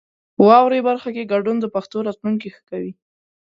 په 0.35 0.41
واورئ 0.49 0.79
برخه 0.89 1.09
کې 1.15 1.29
ګډون 1.33 1.57
د 1.59 1.65
پښتو 1.75 1.97
راتلونکی 2.07 2.49
ښه 2.55 2.61
کوي. 2.69 2.91